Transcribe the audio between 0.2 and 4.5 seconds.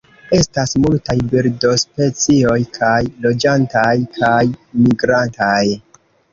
Estas multaj birdospecioj, kaj loĝantaj kaj